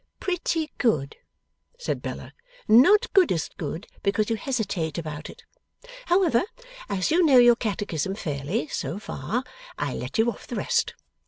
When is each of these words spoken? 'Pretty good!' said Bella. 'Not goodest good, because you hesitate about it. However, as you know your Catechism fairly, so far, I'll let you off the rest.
'Pretty 0.19 0.71
good!' 0.79 1.15
said 1.77 2.01
Bella. 2.01 2.33
'Not 2.67 3.13
goodest 3.13 3.55
good, 3.57 3.85
because 4.01 4.31
you 4.31 4.35
hesitate 4.35 4.97
about 4.97 5.29
it. 5.29 5.43
However, 6.07 6.41
as 6.89 7.11
you 7.11 7.23
know 7.23 7.37
your 7.37 7.55
Catechism 7.55 8.15
fairly, 8.15 8.67
so 8.67 8.97
far, 8.97 9.43
I'll 9.77 9.97
let 9.97 10.17
you 10.17 10.31
off 10.31 10.47
the 10.47 10.55
rest. 10.55 10.95